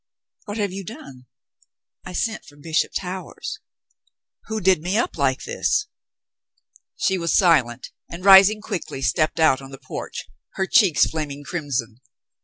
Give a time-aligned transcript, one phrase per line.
[0.45, 1.27] "What have you done ?'*
[2.05, 3.59] "I sent for Bishop Towers.""
[4.47, 5.89] Who did me up like this?"
[7.05, 10.25] She was silent and, rising quickly, stepped out on the porch,
[10.55, 12.01] her cheeks flaming crimson.